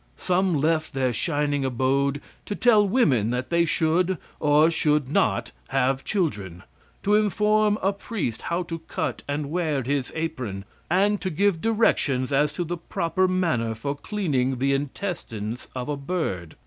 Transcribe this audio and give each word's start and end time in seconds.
Some 0.17 0.57
left 0.57 0.95
their 0.95 1.13
shining 1.13 1.63
abode 1.63 2.21
to 2.47 2.55
tell 2.55 2.87
women 2.89 3.29
that 3.29 3.51
they 3.51 3.65
should, 3.65 4.17
or 4.39 4.71
should 4.71 5.07
not, 5.09 5.51
have 5.67 6.03
children, 6.03 6.63
to 7.03 7.13
inform 7.13 7.77
a 7.83 7.93
priest 7.93 8.41
how 8.41 8.63
to 8.63 8.79
cut 8.87 9.21
and 9.27 9.51
wear 9.51 9.83
his 9.83 10.11
apron, 10.15 10.65
and 10.89 11.21
to 11.21 11.29
give 11.29 11.61
directions 11.61 12.31
as 12.33 12.51
to 12.53 12.63
the 12.63 12.77
proper 12.77 13.27
manner 13.27 13.75
for 13.75 13.93
cleaning 13.95 14.57
the 14.57 14.73
intestines 14.73 15.67
of 15.75 15.87
a 15.87 15.97
bird. 15.97 16.55